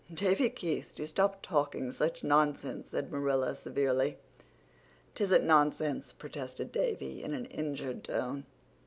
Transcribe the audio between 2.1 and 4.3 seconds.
nonsense," said Marilla severely.